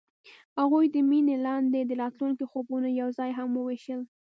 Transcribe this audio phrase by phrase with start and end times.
[0.59, 4.01] هغوی د مینه لاندې د راتلونکي خوبونه یوځای هم وویشل.